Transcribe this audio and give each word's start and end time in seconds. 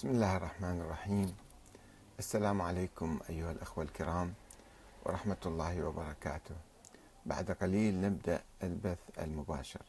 بسم 0.00 0.10
الله 0.10 0.36
الرحمن 0.36 0.80
الرحيم. 0.80 1.36
السلام 2.18 2.62
عليكم 2.62 3.20
أيها 3.30 3.52
الأخوة 3.52 3.84
الكرام 3.84 4.34
ورحمة 5.04 5.36
الله 5.46 5.84
وبركاته. 5.84 6.54
بعد 7.26 7.50
قليل 7.50 8.00
نبدأ 8.00 8.42
البث 8.62 8.98
المباشر. 9.18 9.82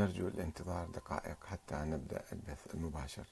نرجو 0.00 0.28
الانتظار 0.28 0.86
دقائق 0.86 1.44
حتى 1.44 1.74
نبدأ 1.74 2.22
البث 2.32 2.74
المباشر. 2.74 3.24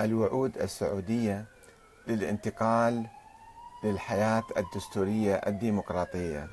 الوعود 0.00 0.58
السعودية 0.58 1.44
للانتقال 2.06 3.15
للحياة 3.86 4.44
الدستورية 4.56 5.34
الديمقراطية. 5.34 6.48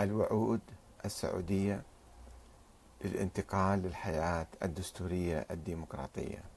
الوعود 0.00 0.60
السعودية 1.04 1.82
للانتقال 3.04 3.82
للحياة 3.82 4.46
الدستورية 4.62 5.46
الديمقراطية. 5.50 6.49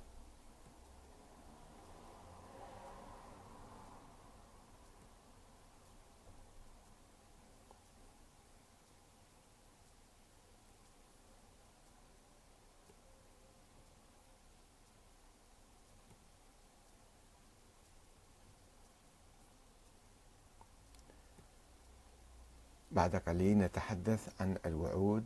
بعد 22.94 23.16
قليل 23.16 23.58
نتحدث 23.58 24.42
عن 24.42 24.58
الوعود 24.66 25.26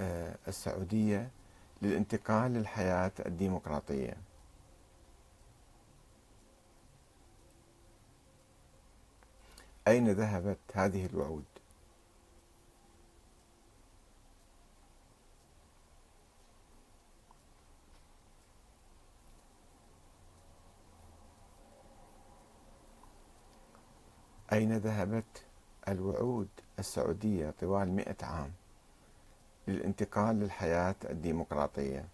آه، 0.00 0.36
السعودية 0.48 1.30
للانتقال 1.82 2.52
للحياة 2.52 3.12
الديمقراطية 3.26 4.16
أين 9.88 10.08
ذهبت 10.10 10.58
هذه 10.74 11.06
الوعود؟ 11.06 11.44
أين 24.52 24.76
ذهبت 24.76 25.44
الوعود 25.88 26.48
السعودية 26.78 27.54
طوال 27.60 27.92
مئة 27.92 28.26
عام 28.26 28.52
للانتقال 29.68 30.40
للحياة 30.40 30.94
الديمقراطية 31.10 32.04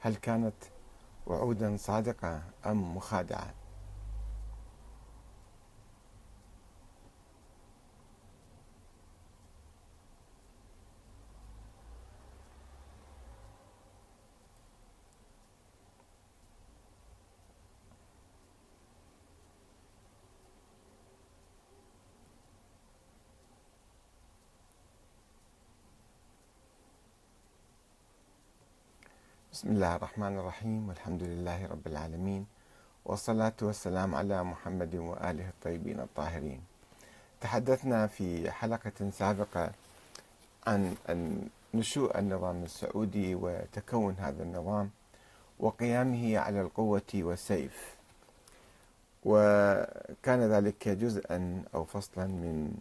هل 0.00 0.14
كانت 0.14 0.54
وعودا 1.26 1.76
صادقة 1.76 2.42
أم 2.66 2.96
مخادعة؟ 2.96 3.54
بسم 29.54 29.70
الله 29.70 29.96
الرحمن 29.96 30.38
الرحيم 30.38 30.88
والحمد 30.88 31.22
لله 31.22 31.66
رب 31.66 31.86
العالمين 31.86 32.46
والصلاة 33.04 33.54
والسلام 33.62 34.14
على 34.14 34.44
محمد 34.44 34.94
وآله 34.94 35.48
الطيبين 35.48 36.00
الطاهرين. 36.00 36.60
تحدثنا 37.40 38.06
في 38.06 38.50
حلقة 38.50 39.10
سابقة 39.10 39.70
عن 40.66 40.94
نشوء 41.74 42.18
النظام 42.18 42.62
السعودي 42.64 43.34
وتكون 43.34 44.14
هذا 44.18 44.42
النظام 44.42 44.90
وقيامه 45.58 46.38
على 46.38 46.60
القوة 46.60 47.12
والسيف. 47.14 47.94
وكان 49.24 50.40
ذلك 50.50 50.88
جزءا 50.88 51.62
أو 51.74 51.84
فصلا 51.84 52.26
من 52.26 52.74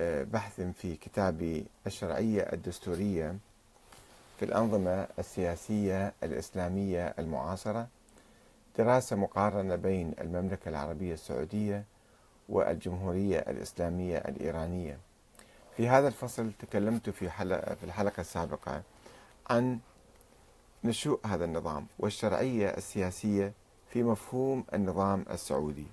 آه، 0.00 0.22
بحث 0.22 0.60
في 0.60 0.96
كتاب 0.96 1.64
الشرعية 1.86 2.42
الدستورية 2.42 3.36
في 4.38 4.44
الأنظمة 4.44 5.08
السياسية 5.18 6.12
الإسلامية 6.22 7.14
المعاصرة 7.18 7.88
دراسة 8.78 9.16
مقارنة 9.16 9.76
بين 9.76 10.14
المملكة 10.20 10.68
العربية 10.68 11.14
السعودية 11.14 11.84
والجمهورية 12.48 13.38
الإسلامية 13.38 14.18
الإيرانية. 14.18 14.98
في 15.76 15.88
هذا 15.88 16.08
الفصل 16.08 16.52
تكلمت 16.58 17.10
في 17.10 17.30
حلقة 17.30 17.74
في 17.74 17.84
الحلقة 17.84 18.20
السابقة 18.20 18.82
عن 19.50 19.78
نشوء 20.84 21.20
هذا 21.26 21.44
النظام 21.44 21.86
والشرعية 21.98 22.68
السياسية 22.68 23.52
في 23.90 24.02
مفهوم 24.02 24.64
النظام 24.74 25.24
السعودي. 25.30 25.86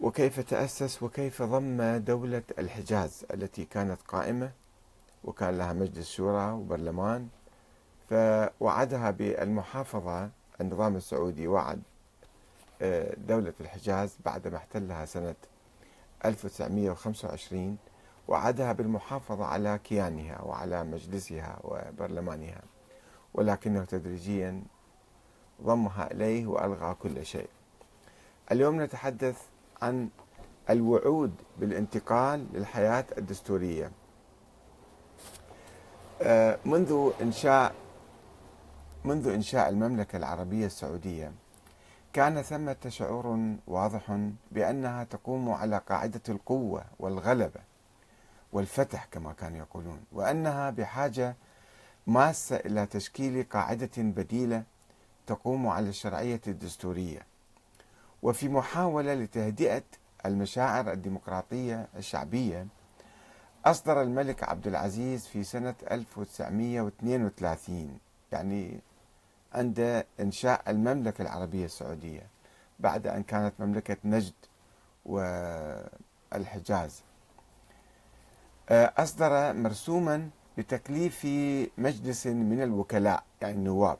وكيف 0.00 0.40
تأسس 0.40 1.02
وكيف 1.02 1.42
ضم 1.42 1.96
دولة 1.96 2.42
الحجاز 2.58 3.24
التي 3.34 3.64
كانت 3.64 4.02
قائمة؟ 4.08 4.50
وكان 5.24 5.58
لها 5.58 5.72
مجلس 5.72 6.10
شورى 6.10 6.52
وبرلمان 6.52 7.28
فوعدها 8.10 9.10
بالمحافظة 9.10 10.30
النظام 10.60 10.96
السعودي 10.96 11.46
وعد 11.48 11.82
آه، 12.82 13.14
دولة 13.28 13.52
الحجاز 13.60 14.16
بعدما 14.24 14.56
احتلها 14.56 15.04
سنة 15.04 15.34
1925 16.24 17.76
وعدها 18.28 18.72
بالمحافظة 18.72 19.44
على 19.44 19.78
كيانها 19.84 20.42
وعلى 20.42 20.84
مجلسها 20.84 21.58
وبرلمانها. 21.64 22.62
ولكنه 23.34 23.84
تدريجيا 23.84 24.62
ضمها 25.62 26.10
إليه 26.12 26.46
وألغى 26.46 26.94
كل 26.94 27.26
شيء. 27.26 27.48
اليوم 28.52 28.82
نتحدث 28.82 29.42
عن 29.82 30.08
الوعود 30.70 31.34
بالانتقال 31.58 32.46
للحياة 32.52 33.04
الدستورية. 33.18 33.90
منذ 36.64 37.10
إنشاء 37.20 37.74
منذ 39.04 39.28
إنشاء 39.28 39.68
المملكة 39.68 40.16
العربية 40.16 40.66
السعودية 40.66 41.32
كان 42.12 42.42
ثمة 42.42 42.76
شعور 42.88 43.56
واضح 43.66 44.18
بأنها 44.52 45.04
تقوم 45.04 45.50
على 45.50 45.78
قاعدة 45.88 46.20
القوة 46.28 46.84
والغلبة 46.98 47.60
والفتح 48.52 49.04
كما 49.04 49.32
كانوا 49.32 49.58
يقولون 49.58 50.00
وأنها 50.12 50.70
بحاجة 50.70 51.36
ماسة 52.06 52.56
إلى 52.56 52.86
تشكيل 52.86 53.46
قاعدة 53.50 53.90
بديلة 53.96 54.62
تقوم 55.26 55.68
على 55.68 55.88
الشرعية 55.88 56.40
الدستورية. 56.46 57.26
وفي 58.22 58.48
محاولة 58.48 59.14
لتهدئة 59.14 59.82
المشاعر 60.26 60.92
الديمقراطية 60.92 61.88
الشعبية 61.96 62.66
أصدر 63.64 64.02
الملك 64.02 64.44
عبد 64.44 64.66
العزيز 64.66 65.26
في 65.26 65.44
سنة 65.44 65.74
1932 65.90 67.98
يعني 68.32 68.80
عند 69.52 70.04
إنشاء 70.20 70.70
المملكة 70.70 71.22
العربية 71.22 71.64
السعودية 71.64 72.26
بعد 72.78 73.06
أن 73.06 73.22
كانت 73.22 73.52
مملكة 73.58 73.96
نجد 74.04 74.32
والحجاز. 75.06 77.02
أصدر 78.70 79.52
مرسوما 79.52 80.30
بتكليف 80.58 81.24
مجلس 81.78 82.26
من 82.26 82.62
الوكلاء 82.62 83.22
يعني 83.42 83.54
النواب 83.54 83.98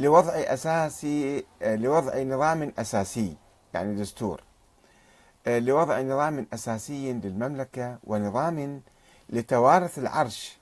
لوضع 0.00 0.32
أساسي 0.32 1.44
لوضع 1.62 2.22
نظام 2.22 2.72
أساسي 2.78 3.36
يعني 3.74 3.94
دستور. 3.94 4.42
لوضع 5.46 6.00
نظام 6.00 6.46
أساسي 6.52 7.12
للمملكة 7.12 7.98
ونظام 8.04 8.80
لتوارث 9.28 9.98
العرش 9.98 10.58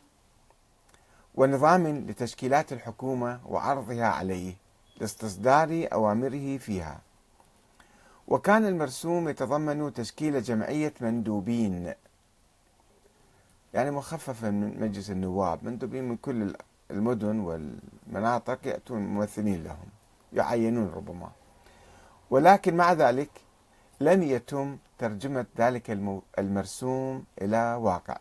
ونظام 1.34 1.86
لتشكيلات 1.86 2.72
الحكومة 2.72 3.40
وعرضها 3.46 4.06
عليه 4.06 4.54
لاستصدار 5.00 5.88
أوامره 5.92 6.56
فيها. 6.56 7.00
وكان 8.28 8.66
المرسوم 8.66 9.28
يتضمن 9.28 9.92
تشكيل 9.92 10.42
جمعية 10.42 10.94
مندوبين 11.00 11.94
يعني 13.74 13.90
مخففة 13.90 14.50
من 14.50 14.80
مجلس 14.80 15.10
النواب. 15.10 15.64
مندوبين 15.64 16.08
من 16.08 16.16
كل 16.16 16.54
المدن 16.90 17.40
والمناطق 17.40 18.58
يأتون 18.66 19.00
ممثلين 19.00 19.64
لهم 19.64 19.86
يعينون 20.32 20.92
ربما. 20.96 21.30
ولكن 22.30 22.76
مع 22.76 22.92
ذلك 22.92 23.30
لم 24.00 24.22
يتم 24.22 24.78
ترجمة 24.98 25.46
ذلك 25.58 25.90
المرسوم 26.38 27.24
إلى 27.42 27.74
واقع. 27.74 28.16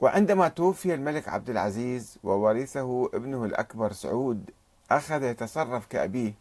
وعندما 0.00 0.48
توفي 0.48 0.94
الملك 0.94 1.28
عبد 1.28 1.50
العزيز 1.50 2.18
وورثه 2.24 3.10
ابنه 3.14 3.44
الأكبر 3.44 3.92
سعود 3.92 4.50
أخذ 4.90 5.22
يتصرف 5.22 5.86
كأبيه 5.86 6.34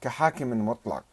كحاكم 0.00 0.68
مطلق 0.68 1.04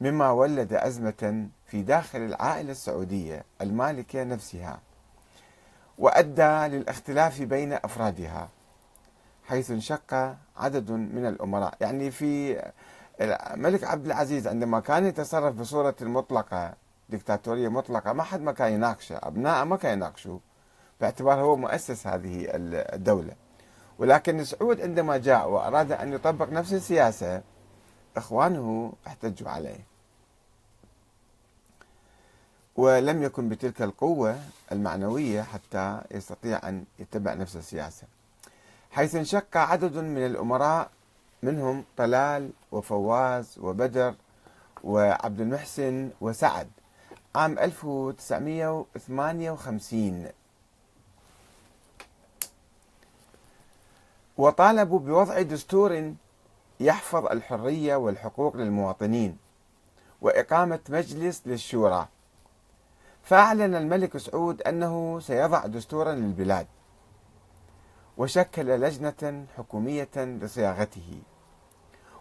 مما 0.00 0.30
ولد 0.30 0.72
أزمة 0.72 1.48
في 1.66 1.82
داخل 1.82 2.18
العائلة 2.18 2.70
السعودية 2.70 3.44
المالكة 3.60 4.24
نفسها 4.24 4.80
وأدى 5.98 6.76
للاختلاف 6.76 7.42
بين 7.42 7.72
أفرادها 7.72 8.48
حيث 9.48 9.70
انشق 9.70 10.36
عدد 10.56 10.90
من 10.90 11.26
الأمراء. 11.26 11.74
يعني 11.80 12.10
في 12.10 12.62
الملك 13.20 13.84
عبد 13.84 14.06
العزيز 14.06 14.46
عندما 14.48 14.80
كان 14.80 15.06
يتصرف 15.06 15.54
بصورة 15.54 15.96
مطلقة 16.00 16.74
دكتاتورية 17.08 17.68
مطلقة 17.68 18.12
ما 18.12 18.22
حد 18.22 18.40
ما 18.40 18.52
كان 18.52 18.72
يناقشه 18.72 19.18
أبنائه 19.22 19.64
ما 19.64 19.76
كان 19.76 19.92
يناقشوا 19.92 20.38
باعتباره 21.00 21.40
هو 21.40 21.56
مؤسس 21.56 22.06
هذه 22.06 22.46
الدولة. 22.94 23.32
ولكن 23.98 24.44
سعود 24.44 24.80
عندما 24.80 25.16
جاء 25.16 25.48
وأراد 25.50 25.92
أن 25.92 26.12
يطبق 26.12 26.48
نفس 26.48 26.72
السياسة 26.72 27.42
إخوانه 28.16 28.92
احتجوا 29.06 29.50
عليه. 29.50 29.80
ولم 32.76 33.22
يكن 33.22 33.48
بتلك 33.48 33.82
القوة 33.82 34.38
المعنوية 34.72 35.42
حتى 35.42 36.00
يستطيع 36.10 36.68
أن 36.68 36.84
يتبع 36.98 37.34
نفس 37.34 37.56
السياسة. 37.56 38.06
حيث 38.90 39.14
انشق 39.14 39.56
عدد 39.56 39.96
من 39.96 40.26
الأمراء 40.26 40.90
منهم 41.42 41.84
طلال 41.96 42.50
وفواز 42.72 43.58
وبدر 43.58 44.14
وعبد 44.84 45.40
المحسن 45.40 46.10
وسعد. 46.20 46.68
عام 47.34 47.58
1958 47.58 50.28
وطالبوا 54.36 54.98
بوضع 54.98 55.42
دستور 55.42 56.12
يحفظ 56.80 57.26
الحرية 57.26 57.96
والحقوق 57.96 58.56
للمواطنين 58.56 59.38
وإقامة 60.20 60.80
مجلس 60.88 61.42
للشورى. 61.46 62.08
فأعلن 63.22 63.74
الملك 63.74 64.16
سعود 64.16 64.62
أنه 64.62 65.20
سيضع 65.20 65.66
دستورا 65.66 66.12
للبلاد. 66.12 66.66
وشكل 68.18 68.66
لجنة 68.66 69.46
حكومية 69.56 70.08
لصياغته. 70.16 71.22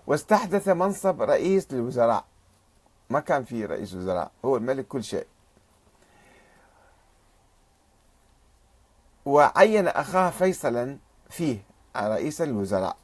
واستحدث 0.08 0.68
منصب 0.68 1.22
رئيس 1.22 1.74
للوزراء. 1.74 2.26
ما 3.10 3.20
كان 3.20 3.44
في 3.44 3.66
رئيس 3.66 3.94
وزراء 3.94 4.32
هو 4.46 4.58
الملك 4.58 4.88
كل 4.88 5.04
شيء. 5.04 5.28
وعين 9.26 9.88
أخاه 9.88 10.30
فيصلا 10.30 10.98
فيه 11.30 11.60
رئيس 11.98 12.42
الوزراء. 12.42 12.98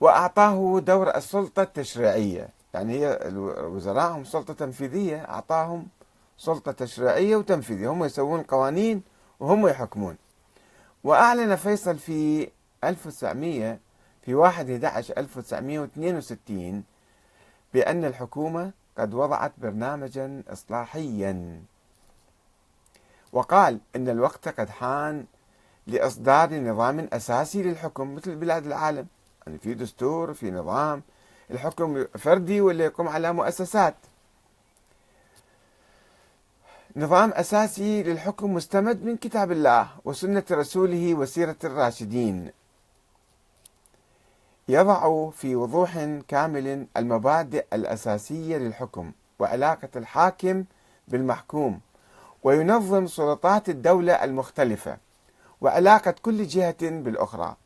وأعطاه 0.00 0.80
دور 0.80 1.16
السلطة 1.16 1.62
التشريعية. 1.62 2.48
يعني 2.74 2.92
هي 2.98 3.18
الوزراء 3.28 4.12
هم 4.12 4.24
سلطة 4.24 4.54
تنفيذية 4.54 5.16
أعطاهم 5.16 5.88
سلطة 6.36 6.72
تشريعية 6.72 7.36
وتنفيذية. 7.36 7.88
هم 7.88 8.04
يسوون 8.04 8.42
قوانين 8.42 9.02
وهم 9.40 9.68
يحكمون. 9.68 10.16
وأعلن 11.04 11.56
فيصل 11.56 11.98
في 11.98 12.48
1900 12.84 13.78
في 14.22 14.34
1 14.34 14.70
11 14.70 15.14
1962 15.18 16.84
بأن 17.74 18.04
الحكومة 18.04 18.72
قد 18.98 19.14
وضعت 19.14 19.52
برنامجا 19.58 20.42
إصلاحيا. 20.48 21.62
وقال 23.32 23.80
إن 23.96 24.08
الوقت 24.08 24.48
قد 24.48 24.68
حان 24.68 25.24
لإصدار 25.86 26.54
نظام 26.54 27.08
أساسي 27.12 27.62
للحكم 27.62 28.14
مثل 28.14 28.36
بلاد 28.36 28.66
العالم. 28.66 29.06
يعني 29.46 29.58
في 29.58 29.74
دستور 29.74 30.34
في 30.34 30.50
نظام 30.50 31.02
الحكم 31.50 32.06
فردي 32.18 32.60
ولا 32.60 32.84
يقوم 32.84 33.08
على 33.08 33.32
مؤسسات. 33.32 33.94
نظام 36.96 37.30
أساسي 37.30 38.02
للحكم 38.02 38.54
مستمد 38.54 39.04
من 39.04 39.16
كتاب 39.16 39.52
الله 39.52 39.88
وسنة 40.04 40.44
رسوله 40.50 41.14
وسيرة 41.14 41.56
الراشدين. 41.64 42.50
يضع 44.68 45.30
في 45.30 45.56
وضوح 45.56 45.98
كامل 46.28 46.86
المبادئ 46.96 47.64
الأساسية 47.72 48.56
للحكم 48.56 49.12
وعلاقة 49.38 49.88
الحاكم 49.96 50.64
بالمحكوم 51.08 51.80
وينظم 52.42 53.06
سلطات 53.06 53.68
الدولة 53.68 54.12
المختلفة 54.24 54.96
وعلاقة 55.60 56.14
كل 56.22 56.46
جهة 56.46 56.76
بالأخرى 56.90 57.56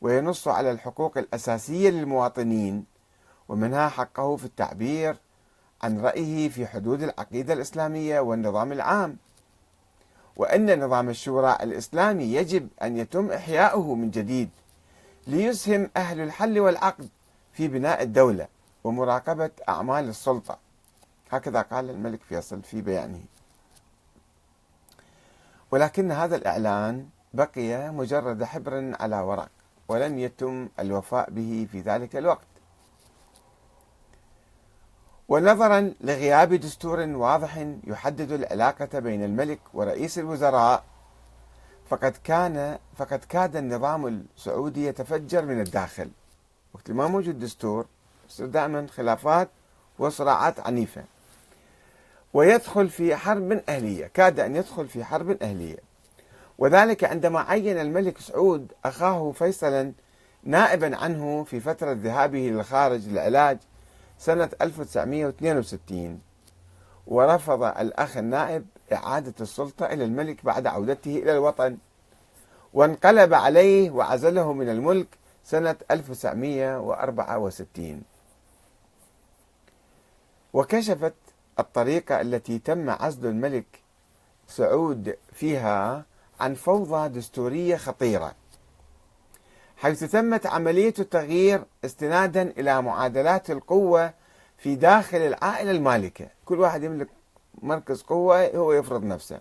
وينص 0.00 0.48
على 0.48 0.70
الحقوق 0.70 1.18
الأساسية 1.18 1.90
للمواطنين 1.90 2.84
ومنها 3.48 3.88
حقه 3.88 4.36
في 4.36 4.44
التعبير 4.44 5.16
عن 5.84 6.00
رأيه 6.00 6.48
في 6.48 6.66
حدود 6.66 7.02
العقيدة 7.02 7.52
الإسلامية 7.52 8.20
والنظام 8.20 8.72
العام. 8.72 9.16
وأن 10.36 10.84
نظام 10.84 11.08
الشورى 11.08 11.58
الإسلامي 11.60 12.24
يجب 12.24 12.68
أن 12.82 12.96
يتم 12.96 13.30
إحياؤه 13.30 13.94
من 13.94 14.10
جديد 14.10 14.50
ليسهم 15.26 15.90
أهل 15.96 16.20
الحل 16.20 16.60
والعقد 16.60 17.08
في 17.52 17.68
بناء 17.68 18.02
الدولة 18.02 18.48
ومراقبة 18.84 19.50
أعمال 19.68 20.08
السلطة. 20.08 20.58
هكذا 21.30 21.62
قال 21.62 21.90
الملك 21.90 22.20
فيصل 22.28 22.62
في 22.62 22.80
بيانه. 22.80 23.20
ولكن 25.70 26.12
هذا 26.12 26.36
الإعلان 26.36 27.06
بقي 27.34 27.92
مجرد 27.92 28.44
حبر 28.44 28.92
على 29.00 29.20
ورق 29.20 29.50
ولم 29.88 30.18
يتم 30.18 30.68
الوفاء 30.80 31.30
به 31.30 31.66
في 31.72 31.80
ذلك 31.80 32.16
الوقت. 32.16 32.53
ونظرا 35.28 35.94
لغياب 36.00 36.54
دستور 36.54 37.00
واضح 37.00 37.66
يحدد 37.84 38.32
العلاقة 38.32 38.98
بين 38.98 39.24
الملك 39.24 39.58
ورئيس 39.74 40.18
الوزراء. 40.18 40.84
فقد 41.90 42.16
كان 42.24 42.78
فقد 42.96 43.18
كاد 43.28 43.56
النظام 43.56 44.26
السعودي 44.36 44.86
يتفجر 44.86 45.44
من 45.44 45.60
الداخل. 45.60 46.10
وقت 46.74 46.90
ما 46.90 47.06
موجود 47.06 47.38
دستور 47.38 47.86
تصير 48.28 48.46
دائما 48.46 48.86
خلافات 48.86 49.48
وصراعات 49.98 50.60
عنيفة. 50.60 51.04
ويدخل 52.34 52.88
في 52.88 53.16
حرب 53.16 53.52
أهلية. 53.68 54.06
كاد 54.06 54.40
أن 54.40 54.56
يدخل 54.56 54.88
في 54.88 55.04
حرب 55.04 55.42
أهلية. 55.42 55.78
وذلك 56.58 57.04
عندما 57.04 57.40
عين 57.40 57.80
الملك 57.80 58.18
سعود 58.18 58.72
أخاه 58.84 59.32
فيصلا 59.32 59.92
نائبا 60.42 60.96
عنه 60.96 61.44
في 61.44 61.60
فترة 61.60 61.92
ذهابه 61.92 62.38
للخارج 62.38 63.08
للعلاج 63.08 63.58
سنة 64.18 64.50
1962 64.62 66.20
ورفض 67.06 67.62
الأخ 67.62 68.16
النائب 68.16 68.66
إعادة 68.92 69.34
السلطة 69.40 69.86
إلى 69.86 70.04
الملك 70.04 70.44
بعد 70.44 70.66
عودته 70.66 71.16
إلى 71.16 71.32
الوطن. 71.32 71.76
وانقلب 72.74 73.34
عليه 73.34 73.90
وعزله 73.90 74.52
من 74.52 74.68
الملك 74.68 75.06
سنة 75.44 75.76
1964 75.90 78.02
وكشفت 80.52 81.14
الطريقة 81.58 82.20
التي 82.20 82.58
تم 82.58 82.90
عزل 82.90 83.26
الملك 83.26 83.66
سعود 84.48 85.16
فيها 85.32 86.04
عن 86.40 86.54
فوضى 86.54 87.08
دستورية 87.08 87.76
خطيرة. 87.76 88.34
حيث 89.84 90.04
تمت 90.04 90.46
عملية 90.46 90.94
التغيير 90.98 91.64
استنادا 91.84 92.42
إلى 92.42 92.82
معادلات 92.82 93.50
القوة 93.50 94.12
في 94.58 94.76
داخل 94.76 95.16
العائلة 95.16 95.70
المالكة. 95.70 96.26
كل 96.44 96.60
واحد 96.60 96.82
يملك 96.82 97.08
مركز 97.62 98.02
قوة 98.02 98.46
هو 98.56 98.72
يفرض 98.72 99.04
نفسه. 99.04 99.40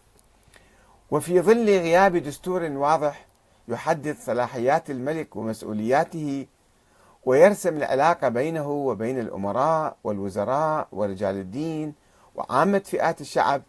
وفي 1.12 1.42
ظل 1.42 1.66
غياب 1.66 2.18
دستور 2.18 2.64
واضح 2.64 3.26
يحدد 3.68 4.18
صلاحيات 4.18 4.90
الملك 4.90 5.36
ومسؤولياته 5.36 6.48
ويرسم 7.26 7.78
العلاقة 7.78 8.30
بينه 8.30 8.70
وبين 8.70 9.20
الأمراء 9.20 9.98
والوزراء 10.04 10.88
ورجال 10.92 11.36
الدين 11.36 11.94
وعامة 12.36 12.80
فئات 12.86 13.22
الشعب 13.22 13.62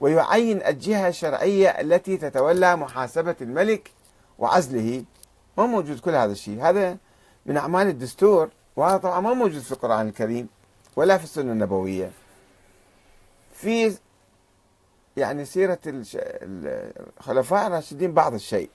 ويعين 0.00 0.66
الجهة 0.66 1.08
الشرعية 1.08 1.68
التي 1.68 2.16
تتولى 2.16 2.76
محاسبة 2.76 3.36
الملك 3.40 3.90
وعزله. 4.38 5.04
ما 5.58 5.66
موجود 5.66 6.00
كل 6.00 6.10
هذا 6.10 6.32
الشيء. 6.32 6.62
هذا 6.62 6.96
من 7.46 7.56
أعمال 7.56 7.86
الدستور 7.86 8.50
وهذا 8.76 8.96
طبعا 8.96 9.20
ما 9.20 9.34
موجود 9.34 9.62
في 9.62 9.72
القرآن 9.72 10.08
الكريم 10.08 10.48
ولا 10.96 11.18
في 11.18 11.24
السنة 11.24 11.52
النبوية. 11.52 12.10
في 13.54 13.96
يعني 15.16 15.44
سيرة 15.44 15.78
الخلفاء 15.86 17.66
الراشدين 17.66 18.14
بعض 18.14 18.34
الشيء 18.34 18.70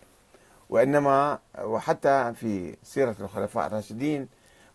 وإنما 0.69 1.39
وحتى 1.62 2.33
في 2.36 2.75
سيرة 2.83 3.15
الخلفاء 3.19 3.67
الراشدين 3.67 4.27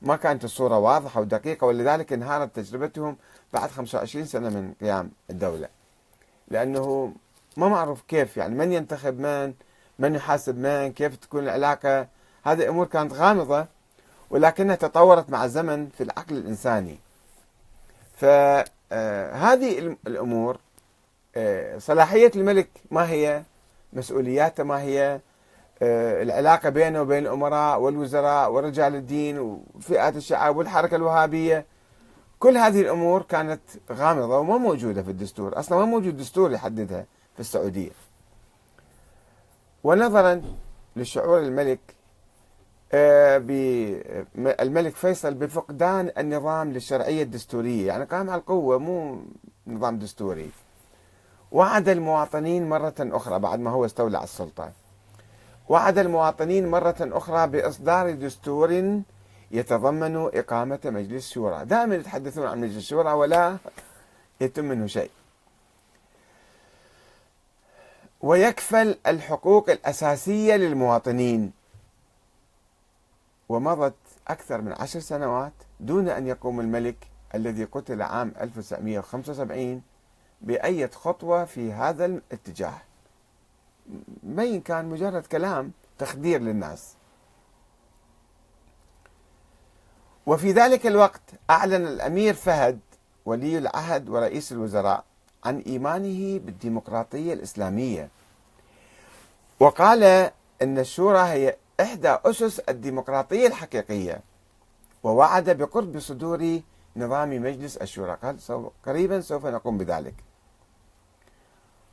ما 0.02 0.16
كانت 0.16 0.44
الصورة 0.44 0.78
واضحة 0.78 1.20
ودقيقة 1.20 1.66
ولذلك 1.66 2.12
انهارت 2.12 2.56
تجربتهم 2.56 3.16
بعد 3.52 3.70
25 3.70 4.25
سنة 4.26 4.49
من 4.49 4.75
قيام 4.80 5.11
الدولة. 5.30 5.68
لأنه 6.49 7.12
ما 7.56 7.68
معروف 7.68 8.02
كيف 8.02 8.37
يعني 8.37 8.54
من 8.54 8.73
ينتخب 8.73 9.20
من؟ 9.20 9.54
من 9.98 10.14
يحاسب 10.14 10.58
من 10.58 10.92
كيف 10.92 11.16
تكون 11.16 11.44
العلاقة؟ 11.44 12.08
هذه 12.44 12.68
أمور 12.68 12.86
كانت 12.86 13.12
غامضة 13.12 13.66
ولكنها 14.30 14.74
تطورت 14.74 15.30
مع 15.30 15.44
الزمن 15.44 15.88
في 15.88 16.02
العقل 16.02 16.36
الإنساني. 16.36 16.98
فهذه 18.16 19.96
الأمور 20.06 20.58
آه، 21.36 21.78
صلاحية 21.78 22.30
الملك 22.36 22.68
ما 22.90 23.10
هي؟ 23.10 23.42
مسؤولياته 23.92 24.64
ما 24.64 24.80
هي؟ 24.80 25.20
آه، 25.82 26.22
العلاقة 26.22 26.68
بينه 26.68 27.02
وبين 27.02 27.26
الأمراء 27.26 27.80
والوزراء 27.80 28.52
ورجال 28.52 28.94
الدين 28.94 29.38
وفئات 29.38 30.16
الشعب 30.16 30.56
والحركة 30.56 30.94
الوهابية. 30.94 31.66
كل 32.38 32.56
هذه 32.56 32.80
الأمور 32.80 33.22
كانت 33.22 33.60
غامضة 33.92 34.38
وما 34.38 34.58
موجودة 34.58 35.02
في 35.02 35.10
الدستور. 35.10 35.58
أصلا 35.58 35.78
ما 35.78 35.84
موجود 35.84 36.16
دستور 36.16 36.52
يحددها 36.52 37.04
في 37.34 37.40
السعودية. 37.40 37.90
ونظرا 39.85 40.43
لشعور 40.97 41.38
الملك 41.38 41.81
آه، 42.93 43.43
الملك 44.37 44.95
فيصل 44.95 45.35
بفقدان 45.35 46.11
النظام 46.19 46.73
للشرعية 46.73 47.23
الدستورية. 47.23 47.87
يعني 47.87 48.05
قام 48.05 48.31
على 48.31 48.41
القوة 48.41 48.79
مو 48.79 49.19
نظام 49.67 49.99
دستوري. 49.99 50.50
وعد 51.53 51.88
المواطنين 51.88 52.69
مرة 52.69 52.95
أخرى 53.00 53.38
بعد 53.38 53.59
ما 53.59 53.71
هو 53.71 53.85
استولى 53.85 54.17
على 54.17 54.25
السلطة. 54.25 54.73
وعد 55.69 55.99
المواطنين 55.99 56.71
مرة 56.71 56.97
أخرى 57.00 57.47
بإصدار 57.47 58.11
دستور 58.11 59.00
يتضمن 59.50 60.17
إقامة 60.17 60.81
مجلس 60.85 61.31
شورى. 61.31 61.64
دائما 61.64 61.95
يتحدثون 61.95 62.47
عن 62.47 62.61
مجلس 62.61 62.85
شورى 62.85 63.12
ولا 63.12 63.57
يتم 64.41 64.64
منه 64.64 64.87
شيء. 64.87 65.11
ويكفل 68.21 68.99
الحقوق 69.06 69.71
الأساسية 69.71 70.56
للمواطنين. 70.56 71.52
ومضت 73.49 73.94
أكثر 74.28 74.61
من 74.61 74.73
عشر 74.73 75.00
سنوات 75.00 75.52
دون 75.80 76.09
أن 76.09 76.26
يقوم 76.26 76.61
الملك 76.61 77.09
الذي 77.35 77.64
قتل 77.64 78.02
عام 78.02 78.33
1975 78.40 79.83
بأية 80.40 80.90
خطوة 80.90 81.44
في 81.44 81.73
هذا 81.73 82.04
الاتجاه. 82.06 82.78
مين 84.23 84.61
كان 84.61 84.85
مجرد 84.85 85.26
كلام 85.26 85.73
تخدير 85.99 86.40
للناس. 86.40 86.94
وفي 90.26 90.52
ذلك 90.52 90.87
الوقت 90.87 91.23
أعلن 91.50 91.87
الأمير 91.87 92.35
فهد 92.35 92.80
ولي 93.26 93.59
العهد 93.59 94.09
ورئيس 94.09 94.52
الوزراء 94.52 95.04
عن 95.44 95.58
إيمانه 95.58 96.38
بالديمقراطية 96.38 97.32
الإسلامية. 97.32 98.08
وقال 99.60 100.02
أن 100.62 100.78
الشورى 100.78 101.18
هي 101.18 101.56
إحدى 101.80 102.08
أسس 102.24 102.58
الديمقراطية 102.58 103.46
الحقيقية. 103.46 104.20
ووعد 105.02 105.50
بقرب 105.50 105.98
صدور 105.98 106.60
نظام 106.96 107.42
مجلس 107.42 107.76
الشورى. 107.76 108.18
قال 108.22 108.36
قريبا 108.86 109.20
سوف 109.20 109.46
نقوم 109.46 109.78
بذلك. 109.78 110.14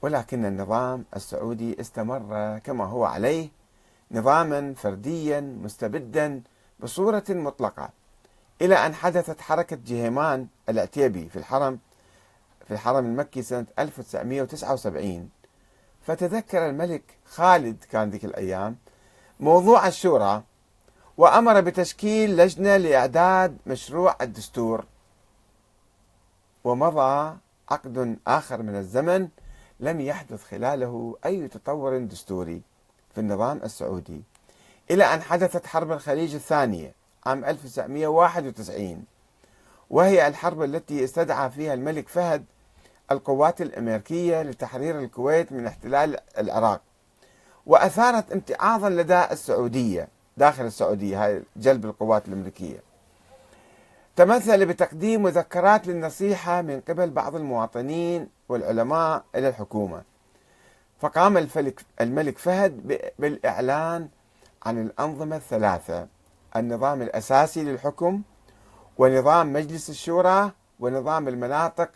ولكن 0.01 0.45
النظام 0.45 1.05
السعودي 1.15 1.81
استمر 1.81 2.59
كما 2.63 2.85
هو 2.85 3.05
عليه 3.05 3.49
نظاما 4.11 4.73
فرديا 4.73 5.39
مستبدا 5.39 6.41
بصورة 6.79 7.23
مطلقة 7.29 7.89
إلى 8.61 8.75
أن 8.75 8.93
حدثت 8.93 9.41
حركة 9.41 9.77
جهيمان 9.85 10.47
العتيبي 10.69 11.29
في 11.29 11.35
الحرم 11.35 11.79
في 12.71 12.75
الحرم 12.75 13.05
المكي 13.05 13.41
سنة 13.41 13.65
1979 13.79 15.29
فتذكر 16.07 16.69
الملك 16.69 17.03
خالد 17.25 17.83
كان 17.91 18.09
ذيك 18.09 18.25
الأيام 18.25 18.77
موضوع 19.39 19.87
الشورى 19.87 20.43
وأمر 21.17 21.61
بتشكيل 21.61 22.37
لجنة 22.37 22.77
لإعداد 22.77 23.57
مشروع 23.65 24.15
الدستور. 24.21 24.85
ومضى 26.63 27.37
عقد 27.71 28.17
آخر 28.27 28.61
من 28.61 28.75
الزمن 28.75 29.27
لم 29.79 30.01
يحدث 30.01 30.43
خلاله 30.43 31.17
أي 31.25 31.47
تطور 31.47 31.97
دستوري 31.97 32.61
في 33.15 33.21
النظام 33.21 33.57
السعودي 33.63 34.21
إلى 34.91 35.03
أن 35.03 35.21
حدثت 35.21 35.65
حرب 35.65 35.91
الخليج 35.91 36.35
الثانية 36.35 36.93
عام 37.25 37.45
1991 37.45 39.05
وهي 39.89 40.27
الحرب 40.27 40.63
التي 40.63 41.03
استدعى 41.03 41.49
فيها 41.49 41.73
الملك 41.73 42.07
فهد 42.07 42.45
القوات 43.11 43.61
الأمريكية 43.61 44.41
لتحرير 44.41 44.99
الكويت 44.99 45.51
من 45.51 45.67
احتلال 45.67 46.17
العراق. 46.37 46.81
وأثارت 47.65 48.31
امتعاضا 48.31 48.89
لدى 48.89 49.23
السعودية 49.31 50.07
داخل 50.37 50.65
السعودية 50.65 51.25
هاي 51.25 51.43
جلب 51.55 51.85
القوات 51.85 52.27
الأمريكية. 52.27 52.83
تمثل 54.15 54.65
بتقديم 54.65 55.23
مذكرات 55.23 55.87
للنصيحة 55.87 56.61
من 56.61 56.81
قبل 56.81 57.09
بعض 57.09 57.35
المواطنين 57.35 58.29
والعلماء 58.49 59.23
إلى 59.35 59.47
الحكومة. 59.47 60.01
فقام 60.99 61.47
الملك, 62.01 62.37
فهد 62.37 62.99
بالإعلان 63.19 64.07
عن 64.65 64.81
الأنظمة 64.81 65.35
الثلاثة 65.35 66.07
النظام 66.55 67.01
الأساسي 67.01 67.63
للحكم 67.63 68.21
ونظام 68.97 69.53
مجلس 69.53 69.89
الشورى 69.89 70.51
ونظام 70.79 71.27
المناطق 71.27 71.89